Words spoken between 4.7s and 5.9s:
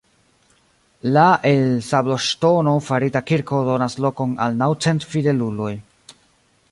cent fideluloj.